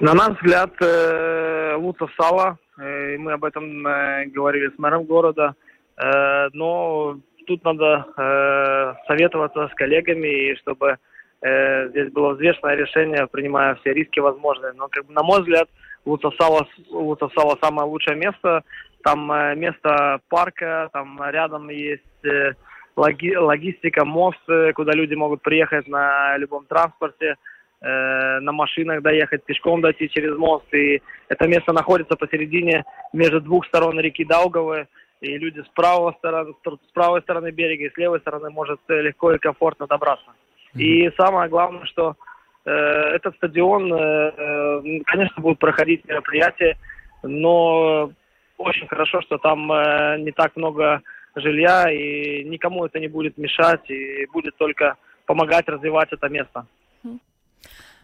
[0.00, 5.54] На наш взгляд, э, Луцев Сала, э, мы об этом э, говорили с мэром города,
[5.96, 10.98] э, но тут надо э, советоваться с коллегами, чтобы
[11.42, 14.72] э, здесь было взвешенное решение, принимая все риски возможные.
[14.72, 15.68] Но, как бы, на мой взгляд,
[16.04, 18.62] Луцев Сала, Луцев Сала самое лучшее место.
[19.02, 22.52] Там э, место парка, там рядом есть э,
[22.96, 27.36] логи- логистика, мост, э, куда люди могут приехать на любом транспорте
[27.80, 30.72] э, на машинах доехать, пешком дойти через мост.
[30.72, 34.86] И это место находится посередине между двух сторон реки Даугавы.
[35.20, 39.02] И люди с правой стороны, с правой стороны берега и с левой стороны может э,
[39.02, 40.30] легко и комфортно добраться.
[40.74, 42.16] И самое главное, что
[42.64, 46.78] э, этот стадион, э, э, конечно, будут проходить мероприятия,
[47.22, 48.10] но
[48.58, 51.02] очень хорошо, что там э, не так много
[51.34, 56.66] жилья, и никому это не будет мешать, и будет только помогать развивать это место.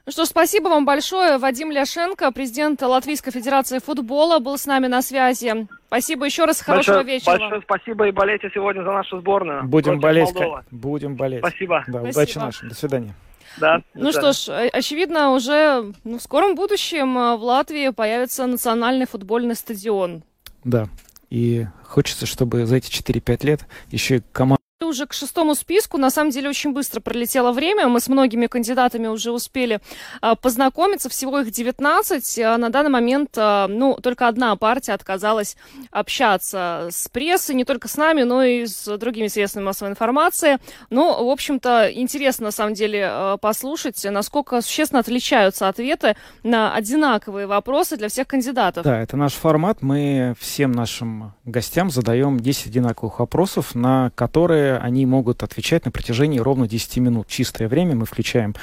[0.08, 1.36] Ну что ж, спасибо вам большое.
[1.36, 5.68] Вадим Ляшенко, президент Латвийской Федерации футбола, был с нами на связи.
[5.88, 7.38] Спасибо еще раз, хорошего большое, вечера.
[7.38, 9.64] Большое спасибо и болейте сегодня за нашу сборную.
[9.64, 10.56] Будем болеть, Молдовы.
[10.56, 11.40] Кать, будем болеть.
[11.40, 11.84] Спасибо.
[11.88, 12.08] Да, Спасибо.
[12.08, 12.68] удачи нашим.
[12.70, 13.14] До свидания.
[13.58, 14.32] Да, Ну свидания.
[14.32, 19.56] что ж, э, очевидно, уже ну, в скором будущем э, в Латвии появится национальный футбольный
[19.56, 20.22] стадион.
[20.64, 20.86] Да.
[21.28, 25.98] И хочется, чтобы за эти 4-5 лет еще и команда уже к шестому списку.
[25.98, 27.88] На самом деле очень быстро пролетело время.
[27.88, 29.80] Мы с многими кандидатами уже успели
[30.20, 31.08] а, познакомиться.
[31.08, 32.38] Всего их 19.
[32.40, 35.56] А на данный момент, а, ну, только одна партия отказалась
[35.90, 37.54] общаться с прессой.
[37.54, 40.58] Не только с нами, но и с другими средствами массовой информации.
[40.90, 47.46] Ну, в общем-то, интересно на самом деле а, послушать, насколько существенно отличаются ответы на одинаковые
[47.46, 48.84] вопросы для всех кандидатов.
[48.84, 49.82] Да, это наш формат.
[49.82, 56.38] Мы всем нашим гостям задаем 10 одинаковых вопросов, на которые они могут отвечать на протяжении
[56.38, 57.28] ровно 10 минут.
[57.28, 58.54] Чистое время мы включаем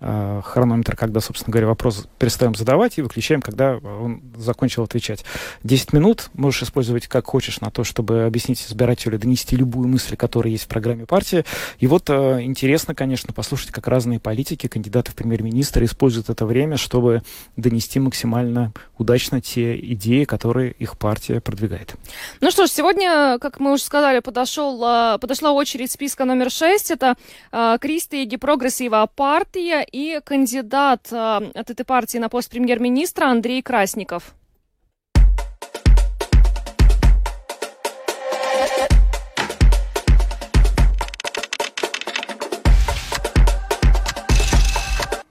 [0.00, 5.24] э, хронометр, когда, собственно говоря, вопрос перестаем задавать и выключаем, когда он закончил отвечать.
[5.64, 10.52] 10 минут можешь использовать как хочешь на то, чтобы объяснить избирателю, донести любую мысль, которая
[10.52, 11.44] есть в программе партии.
[11.78, 16.76] И вот э, интересно, конечно, послушать, как разные политики, кандидаты в премьер-министра используют это время,
[16.76, 17.22] чтобы
[17.56, 21.94] донести максимально удачно те идеи, которые их партия продвигает.
[22.40, 26.90] Ну что ж, сегодня, как мы уже сказали, подошел, э, подошла очередь списка номер 6.
[26.90, 27.14] Это
[27.52, 31.16] э, Кристи Прогрессива партия и кандидат э,
[31.54, 34.34] от этой партии на пост премьер-министра Андрей Красников.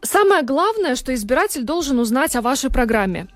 [0.01, 3.27] Самое главное, что избиратель должен узнать о вашей программе.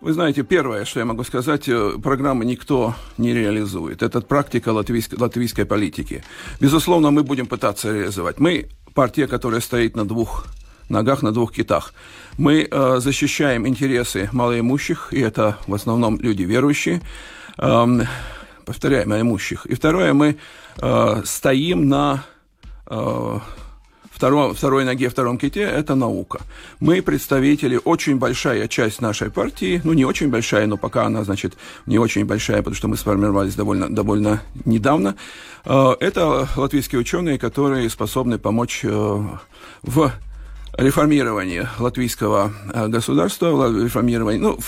[0.00, 4.02] Вы знаете, первое, что я могу сказать, э, программы никто не реализует.
[4.02, 6.22] Это практика латвийской, латвийской политики.
[6.60, 8.38] Безусловно, мы будем пытаться реализовать.
[8.38, 10.46] Мы партия, которая стоит на двух
[10.88, 11.92] ногах, на двух китах.
[12.36, 17.02] Мы э, защищаем интересы малоимущих, и это в основном люди верующие,
[17.58, 17.86] э,
[18.64, 19.66] повторяем, малоимущих.
[19.66, 20.36] И второе, мы
[20.80, 22.24] э, стоим на
[22.86, 23.38] э,
[24.18, 26.40] второй, второй ноге, втором ките– это наука.
[26.80, 31.56] Мы представители, очень большая часть нашей партии, ну, не очень большая, но пока она, значит,
[31.86, 35.14] не очень большая, потому что мы сформировались довольно, довольно недавно,
[35.64, 39.22] э, это латвийские ученые, которые способны помочь э,
[39.82, 40.12] в
[40.76, 44.58] реформирование латвийского э, государства, реформирование, ну,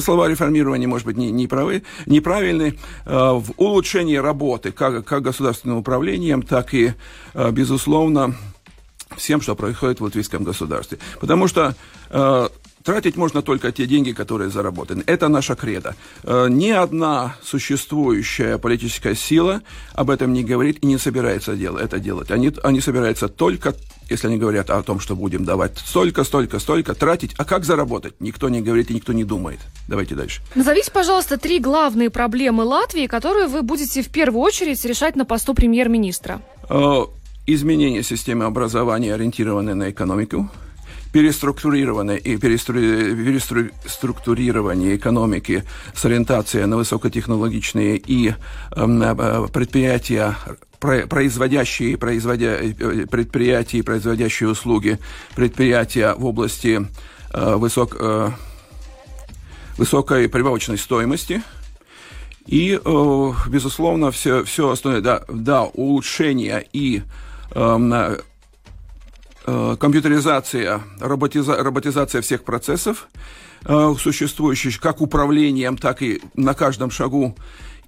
[0.00, 6.42] слова реформирование, может быть, не, не правы, неправильны, в улучшении работы как, как государственным управлением,
[6.42, 6.92] так и,
[7.34, 8.34] безусловно,
[9.16, 10.98] всем, что происходит в латвийском государстве.
[11.20, 11.74] Потому что
[12.10, 12.48] э,
[12.82, 15.02] тратить можно только те деньги, которые заработаны.
[15.06, 15.94] Это наша кредо.
[16.24, 19.62] Э, ни одна существующая политическая сила
[19.94, 22.30] об этом не говорит и не собирается дел- это делать.
[22.30, 23.74] Они, они собираются только,
[24.10, 27.34] если они говорят о том, что будем давать столько, столько, столько, тратить.
[27.38, 28.14] А как заработать?
[28.20, 29.60] Никто не говорит и никто не думает.
[29.88, 30.42] Давайте дальше.
[30.54, 35.54] Назовите, пожалуйста, три главные проблемы Латвии, которые вы будете в первую очередь решать на посту
[35.54, 36.42] премьер-министра.
[36.68, 37.04] Э,
[37.46, 40.50] изменение системы образования, ориентированной на экономику,
[41.12, 45.62] переструктурирование и переструктурирование экономики
[45.94, 48.34] с ориентацией на высокотехнологичные и э,
[49.52, 50.36] предприятия,
[50.78, 55.00] производящие производя, э, предприятия, производящие услуги,
[55.34, 56.86] предприятия в области
[57.34, 58.30] э, высок, э,
[59.76, 61.42] высокой прибавочной стоимости–
[62.44, 67.04] и, э, безусловно, все, все остальное, да, да, улучшение и Эм,
[69.44, 73.08] компьютеризация, роботиза, роботизация всех процессов,
[73.64, 77.34] э, существующих как управлением, так и на каждом шагу.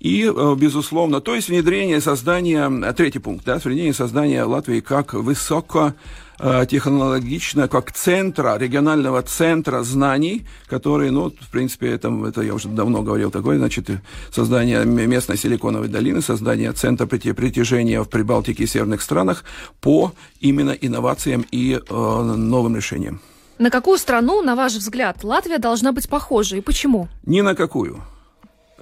[0.01, 5.89] И, э, безусловно, то есть внедрение, создание, третий пункт, да, внедрение создания Латвии как высоко
[5.89, 5.93] Э,
[6.39, 13.03] технологично, как центра, регионального центра знаний, который, ну, в принципе, это, это я уже давно
[13.03, 13.89] говорил, такое, значит,
[14.31, 19.45] создание местной силиконовой долины, создание центра притяжения в Прибалтике и северных странах
[19.81, 23.21] по именно инновациям и э, новым решениям.
[23.59, 27.09] На какую страну, на ваш взгляд, Латвия должна быть похожа и почему?
[27.25, 28.03] Ни на какую.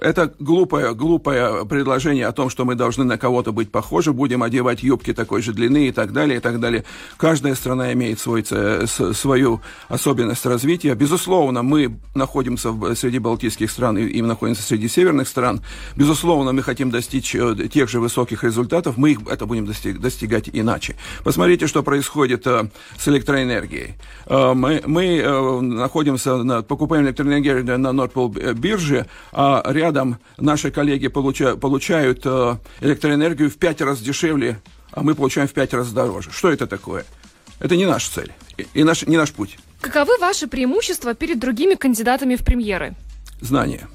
[0.03, 4.83] Это глупое, глупое предложение о том, что мы должны на кого-то быть похожи, будем одевать
[4.83, 6.83] юбки такой же длины и так далее, и так далее.
[7.15, 10.93] Каждая страна имеет свой, свою особенность развития.
[10.95, 15.61] Безусловно, мы находимся в, среди балтийских стран и, и находимся среди северных стран.
[15.95, 20.49] Безусловно, мы хотим достичь э, тех же высоких результатов, мы их, это будем достиг, достигать
[20.51, 20.97] иначе.
[21.23, 23.93] Посмотрите, что происходит э, с электроэнергией.
[24.25, 30.71] Э, мы, мы э, находимся, на, покупаем электроэнергию на Нордпол бирже, а рядом рядом наши
[30.71, 34.59] коллеги получают, получают э, электроэнергию в пять раз дешевле,
[34.91, 36.31] а мы получаем в пять раз дороже.
[36.31, 37.05] Что это такое?
[37.59, 38.31] Это не наша цель
[38.73, 39.57] и, наш, не наш путь.
[39.81, 42.95] Каковы ваши преимущества перед другими кандидатами в премьеры?
[43.39, 43.87] Знания.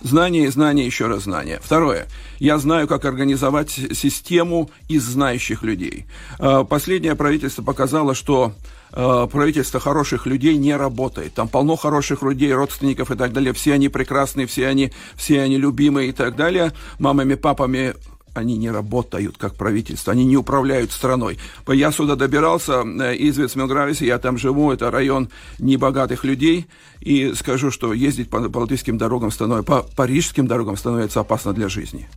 [0.00, 1.58] Знание, знание, еще раз знание.
[1.60, 2.06] Второе.
[2.38, 6.06] Я знаю, как организовать систему из знающих людей.
[6.38, 8.52] Э, последнее правительство показало, что
[8.90, 11.34] правительство хороших людей не работает.
[11.34, 13.52] Там полно хороших людей, родственников и так далее.
[13.52, 16.72] Все они прекрасные, все они, все они любимые и так далее.
[16.98, 17.94] Мамами, папами
[18.38, 21.38] они не работают как правительство, они не управляют страной.
[21.66, 26.66] Я сюда добирался э, из Вицмилгрависа, я там живу, это район небогатых людей,
[27.00, 32.08] и скажу, что ездить по латвийским дорогам становится, по парижским дорогам становится опасно для жизни.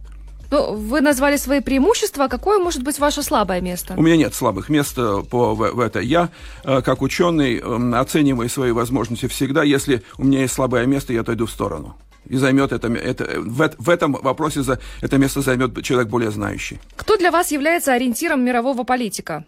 [0.51, 2.27] Ну, вы назвали свои преимущества.
[2.27, 3.93] Какое может быть ваше слабое место?
[3.97, 6.01] У меня нет слабых мест э, по, в, в это.
[6.01, 6.29] Я,
[6.65, 9.63] э, как ученый, эм, оцениваю свои возможности всегда.
[9.63, 11.95] Если у меня есть слабое место, я отойду в сторону.
[12.27, 16.79] И займет это, это в, в этом вопросе за, это место займет человек более знающий.
[16.97, 19.45] Кто для вас является ориентиром мирового политика?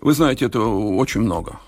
[0.00, 1.60] Вы знаете, это очень много.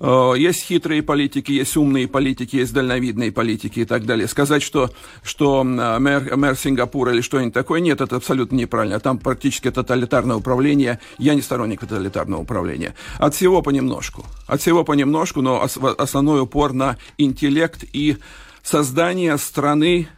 [0.00, 4.28] Э, есть хитрые политики, есть умные политики, есть дальновидные политики и так далее.
[4.28, 4.90] Сказать, что,
[5.22, 9.00] что мэр, мэр Сингапура или что-нибудь такое, нет, это абсолютно неправильно.
[9.00, 10.98] Там практически тоталитарное управление.
[11.18, 12.94] Я не сторонник тоталитарного управления.
[13.18, 14.24] От всего понемножку.
[14.46, 15.62] От всего понемножку, но
[15.98, 18.16] основной упор на интеллект и
[18.62, 20.08] создание страны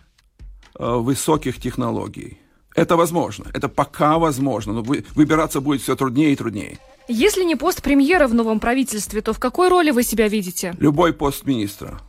[0.79, 2.39] э, высоких технологий.
[2.75, 3.47] Это возможно.
[3.53, 4.72] Это пока возможно.
[4.72, 6.79] Но выбираться будет все труднее и труднее.
[7.09, 10.74] Если не пост премьера в новом правительстве, то в какой роли вы себя видите?
[10.78, 12.00] Любой пост министра.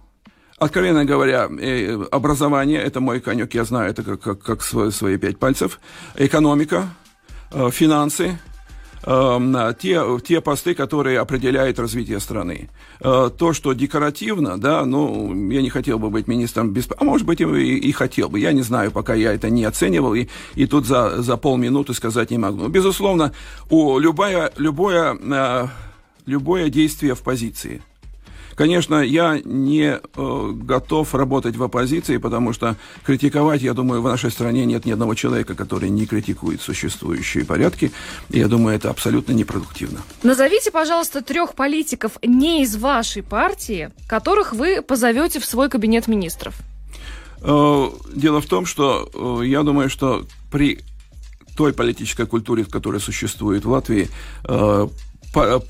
[0.58, 5.18] Откровенно говоря, э, образование– это мой конек, я знаю это как, как, как свои, свои
[5.18, 5.82] пять пальцев.
[6.16, 6.88] Экономика,
[7.52, 8.40] э, финансы–
[9.06, 12.70] э, те, те посты, которые определяют развитие страны.
[13.00, 16.88] Э, то, что декоративно, да, ну, я не хотел бы быть министром без...
[16.98, 18.40] А может быть, и, и хотел бы.
[18.40, 22.32] Я не знаю, пока я это не оценивал, и, и тут за, за полминуты сказать
[22.32, 22.64] не могу.
[22.64, 23.32] Но, безусловно,
[23.70, 25.68] у любая, любое, э,
[26.26, 27.82] любое действие в позиции–
[28.56, 32.76] Конечно, я не э, готов работать в оппозиции, потому что
[33.06, 37.92] критиковать, я думаю, в нашей стране нет ни одного человека, который не критикует существующие порядки.
[38.30, 40.00] И я думаю, это абсолютно непродуктивно.
[40.24, 46.56] Назовите, пожалуйста, трех политиков не из вашей партии, которых вы позовете в свой кабинет министров.
[47.42, 49.10] Э, дело в том, что
[49.42, 50.80] э, я думаю, что при
[51.56, 54.10] той политической культуре, которая существует в Латвии,
[54.44, 54.88] э,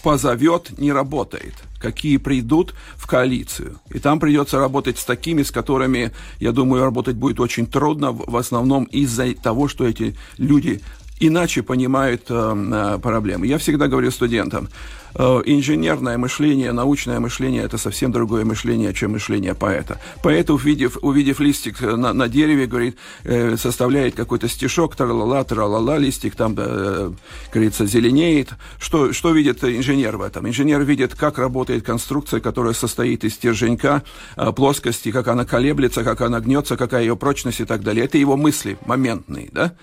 [0.03, 1.53] позовет, не работает.
[1.79, 3.79] Какие придут в коалицию.
[3.89, 8.37] И там придется работать с такими, с которыми, я думаю, работать будет очень трудно, в
[8.37, 10.81] основном из-за того, что эти люди
[11.19, 13.47] иначе понимают э, э, проблемы.
[13.47, 14.69] Я всегда говорю студентам,
[15.17, 19.99] инженерное мышление, научное мышление– это совсем другое мышление, чем мышление поэта.
[20.21, 26.35] Поэт, увидев, увидев листик на, на дереве, говорит, э, составляет какой-то стишок, тралала, тралала, листик
[26.35, 27.11] там, э,
[27.53, 28.49] говорится, зеленеет.
[28.79, 30.47] Что, что видит инженер в этом?
[30.47, 34.03] Инженер видит, как работает конструкция, которая состоит из стерженька,
[34.35, 38.05] э, плоскости, как она колеблется, как она гнется, какая ее прочность и так далее.
[38.05, 39.73] Это его мысли моментные, да?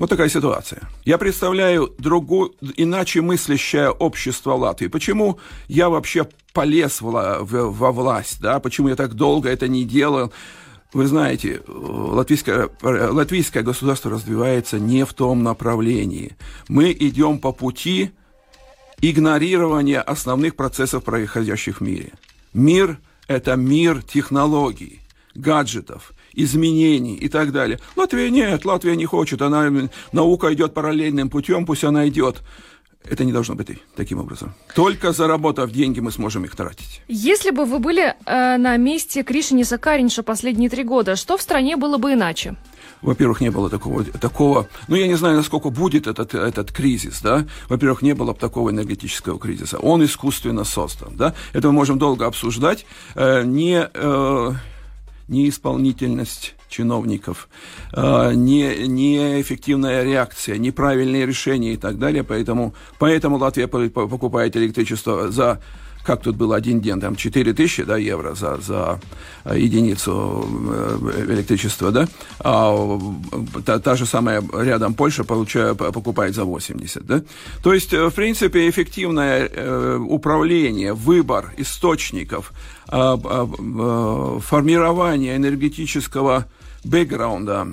[0.00, 0.80] Вот такая ситуация.
[1.04, 4.86] Я представляю другую, иначе мыслящее общество Латвии.
[4.86, 5.38] Почему
[5.68, 7.10] я вообще полез в,
[7.42, 8.60] в, во власть, да?
[8.60, 10.32] Почему я так долго это не делал?
[10.94, 16.34] Вы знаете, латвийское, латвийское государство развивается не в том направлении.
[16.66, 18.12] Мы идем по пути
[19.02, 22.14] игнорирования основных процессов, происходящих в мире.
[22.54, 22.98] Мир–
[23.28, 25.02] это мир технологий,
[25.34, 27.78] гаджетов– изменений и так далее.
[27.96, 29.70] Латвия нет, Латвия не хочет, она,
[30.12, 32.42] наука идет параллельным путем, пусть она идет.
[33.04, 34.54] Это не должно быть таким образом.
[34.74, 37.00] Только заработав деньги, мы сможем их тратить.
[37.08, 41.76] Если бы вы были э, на месте Кришиниса Каринша последние три года, что в стране
[41.76, 42.56] было бы иначе?
[43.00, 47.46] Во-первых, не было такого, такого, ну, я не знаю, насколько будет этот, этот кризис, да.
[47.70, 49.78] Во-первых, не было бы такого энергетического кризиса.
[49.78, 51.34] Он искусственно создан, да.
[51.54, 52.84] Это мы можем долго обсуждать.
[53.14, 53.88] Э, не...
[53.94, 54.52] Э,
[55.30, 57.48] неисполнительность чиновников,
[57.92, 62.22] э, не, неэффективная реакция, неправильные решения и так далее.
[62.22, 65.60] Поэтому, поэтому Латвия покупает электричество за
[66.04, 69.00] как тут было один день, там 4 тысячи да, евро за, за
[69.44, 72.98] э, единицу э, электричества, да, а
[73.64, 77.22] та, та же самая рядом Польша получает, покупает за 80, да.
[77.62, 82.52] То есть, в принципе, эффективное управление, выбор источников,
[82.86, 86.46] формирование энергетического
[86.84, 87.66] бэкграунда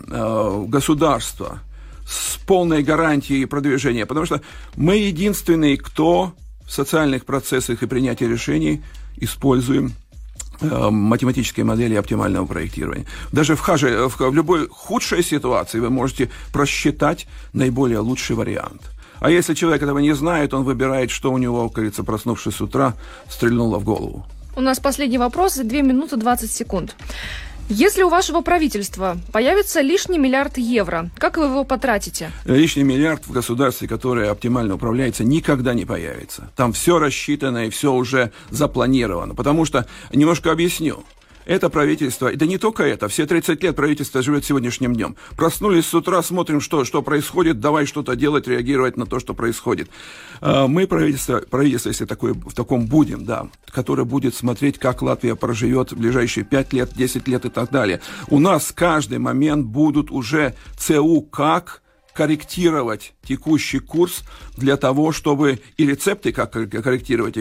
[0.68, 1.60] государства
[2.08, 4.42] с полной гарантией продвижения, потому что
[4.76, 6.34] мы единственные, кто
[6.68, 8.84] в социальных процессах и принятии решений
[9.18, 9.94] используем
[10.62, 13.06] математические модели оптимального проектирования.
[13.32, 18.82] Даже в, хаже, в, в любой худшей ситуации вы можете просчитать наиболее лучший вариант.
[19.20, 22.94] А если человек этого не знает, он выбирает, что у него, говорится, проснувшись с утра,
[23.30, 24.26] стрельнуло в голову.
[24.56, 26.96] У нас последний вопрос, 2 минуты 20 секунд.
[27.70, 32.32] Если у вашего правительства появится лишний миллиард евро, как вы его потратите?
[32.46, 36.50] Лишний миллиард в государстве, которое оптимально управляется, никогда не появится.
[36.56, 39.36] Там все рассчитано и все уже запланировано.
[39.36, 41.04] Потому что, немножко объясню,
[41.48, 45.16] Это правительство, да не только это, все 30 лет правительство живет сегодняшним днем.
[45.38, 49.90] Проснулись с утра, смотрим, что, что происходит, давай что-то делать, реагировать на то, что происходит.
[50.42, 55.36] А, мы правительство, правительство если такое, в таком будем, да, которое будет смотреть, как Латвия
[55.36, 58.02] проживет в ближайшие 5 лет, 10 лет и так далее.
[58.28, 61.82] У нас каждый момент будут уже ЦУ как
[62.18, 64.24] корректировать текущий курс
[64.58, 67.36] для того, чтобы и рецепты как корректировать,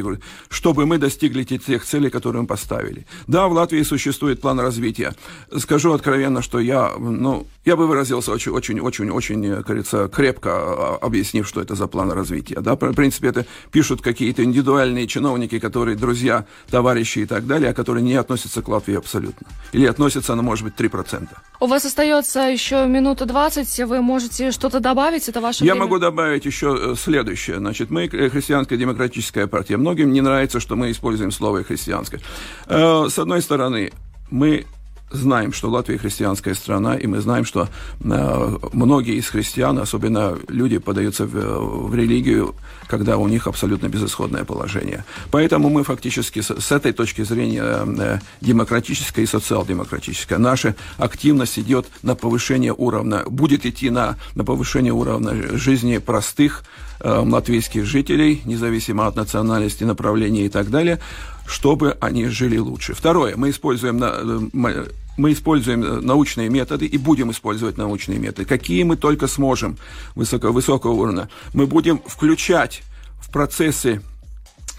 [0.51, 3.07] чтобы мы достигли тех целей, которые мы поставили.
[3.27, 5.15] Да, в Латвии существует план развития.
[5.57, 10.99] Скажу откровенно, что я, ну, я бы выразился очень, очень, очень, очень, кажется, крепко а,
[11.01, 12.61] объяснив, что это за план развития.
[12.61, 17.75] Да, в принципе, это пишут какие-то индивидуальные чиновники, которые друзья, товарищи и так далее, а
[17.75, 19.47] которые не относятся к Латвии абсолютно.
[19.73, 21.29] Или относятся, ну, может быть, 3%.
[21.61, 25.87] У вас остается еще минута 20, вы можете что-то добавить, это ваше Я время?
[25.87, 27.59] могу добавить еще э, следующее.
[27.59, 29.77] Значит, мы э, христианская демократическая партия.
[29.77, 32.21] Многим не нравится, что мы используем слово христианское.
[32.67, 33.93] Э, с одной стороны,
[34.31, 34.67] мы
[35.11, 37.69] знаем, что Латвия христианская страна, и мы знаем, что
[38.01, 42.55] э, многие из христиан, особенно люди, подаются в, в религию,
[42.89, 45.05] когда у них абсолютно безысходное положение.
[45.31, 51.87] Поэтому мы фактически с, с этой точки зрения э, демократическая и социал-демократическая, наша активность идет
[52.03, 56.65] на повышение уровня, будет идти на, на повышение уровня жизни простых
[57.01, 60.99] э, латвийских жителей, независимо от национальности, направления и так далее,
[61.47, 62.95] чтобы они жили лучше.
[62.95, 64.85] Второе, мы используем, э,
[65.17, 68.45] мы используем э, научные методы и будем использовать научные методы.
[68.45, 69.77] Какие мы только сможем
[70.15, 71.29] высоко, высокого уровня.
[71.55, 72.83] Мы будем включать
[73.21, 74.01] в процессы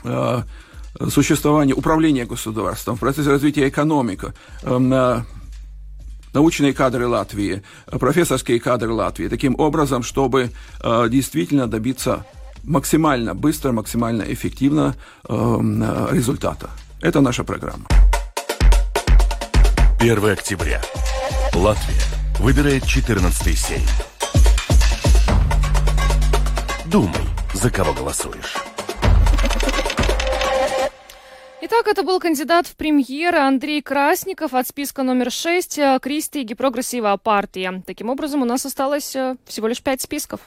[0.03, 0.41] э,
[1.09, 5.21] существования управления государством, в процессе развития экономики, э,
[6.33, 10.51] научные кадры Латвии, профессорские кадры Латвии, таким образом, чтобы
[10.83, 12.25] э, действительно добиться
[12.67, 14.95] максимально быстро, максимально эффективно
[15.27, 15.33] э,
[16.11, 16.69] результата.
[17.01, 17.87] Это наша программа.
[19.99, 20.81] 1 октября.
[21.53, 22.01] Латвия
[22.39, 23.81] выбирает 14 сейм.
[26.85, 27.11] Думай,
[27.53, 28.55] за кого голосуешь.
[31.61, 37.81] Итак, это был кандидат в премьеры Андрей Красников от списка номер 6 Кристи Гипрогрессива партия.
[37.85, 40.41] Таким образом, у нас осталось э, всего лишь пять списков.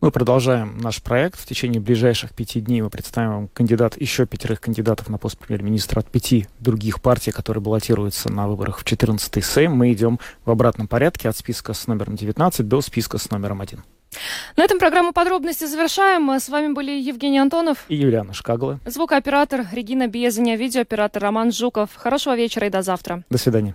[0.00, 1.40] Мы продолжаем наш проект.
[1.40, 6.00] В течение ближайших пяти дней мы представим вам кандидат, еще пятерых кандидатов на пост премьер-министра
[6.00, 9.72] от пяти других партий, которые баллотируются на выборах в 14-й Сейм.
[9.72, 13.82] Мы идем в обратном порядке от списка с номером 19 до списка с номером 1.
[14.56, 16.30] На этом программу подробности завершаем.
[16.30, 18.80] С вами были Евгений Антонов и Юлиана Шкагла.
[18.86, 21.90] Звукооператор Регина Безаня, видеооператор Роман Жуков.
[21.96, 23.24] Хорошего вечера и до завтра.
[23.30, 23.74] До свидания.